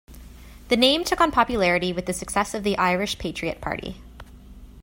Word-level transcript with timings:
The 0.69 0.77
name 0.77 1.03
took 1.03 1.21
on 1.21 1.29
popularity 1.31 1.93
with 1.93 2.07
the 2.07 2.13
success 2.13 2.55
of 2.55 2.63
the 2.63 2.75
Irish 2.79 3.19
Patriot 3.19 3.61
Party. 3.61 4.01